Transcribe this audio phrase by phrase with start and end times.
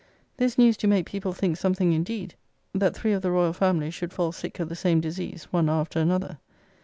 [0.37, 2.33] This news do make people think something indeed,
[2.73, 5.99] that three of the Royal Family should fall sick of the same disease, one after
[5.99, 6.39] another.